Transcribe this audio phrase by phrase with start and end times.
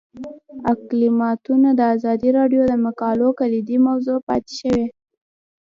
[0.73, 4.85] اقلیتونه د ازادي راډیو د مقالو کلیدي موضوع پاتې شوی.